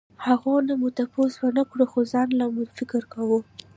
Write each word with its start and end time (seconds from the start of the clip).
هغو 0.25 0.53
نه 0.67 0.73
مو 0.79 0.87
تپوس 0.97 1.33
ونکړو 1.43 1.83
خو 1.91 1.99
ځانله 2.13 2.45
مې 2.53 2.65
فکر 2.77 3.01
کوو 3.13 3.39